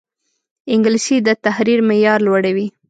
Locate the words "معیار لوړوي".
1.87-2.67